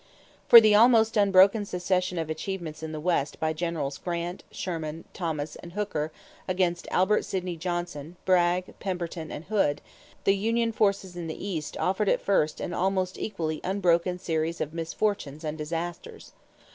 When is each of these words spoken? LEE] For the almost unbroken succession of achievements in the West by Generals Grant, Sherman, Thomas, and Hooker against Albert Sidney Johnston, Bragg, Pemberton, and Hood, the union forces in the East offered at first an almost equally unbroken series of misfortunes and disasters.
LEE] 0.01 0.45
For 0.47 0.59
the 0.59 0.73
almost 0.73 1.15
unbroken 1.15 1.63
succession 1.63 2.17
of 2.17 2.27
achievements 2.27 2.81
in 2.81 2.91
the 2.91 2.99
West 2.99 3.39
by 3.39 3.53
Generals 3.53 3.99
Grant, 3.99 4.43
Sherman, 4.49 5.03
Thomas, 5.13 5.55
and 5.57 5.73
Hooker 5.73 6.11
against 6.47 6.87
Albert 6.89 7.23
Sidney 7.23 7.55
Johnston, 7.55 8.15
Bragg, 8.25 8.73
Pemberton, 8.79 9.31
and 9.31 9.45
Hood, 9.45 9.79
the 10.23 10.35
union 10.35 10.71
forces 10.71 11.15
in 11.15 11.27
the 11.27 11.47
East 11.47 11.77
offered 11.77 12.09
at 12.09 12.19
first 12.19 12.59
an 12.59 12.73
almost 12.73 13.19
equally 13.19 13.61
unbroken 13.63 14.17
series 14.17 14.59
of 14.59 14.73
misfortunes 14.73 15.43
and 15.43 15.55
disasters. 15.55 16.31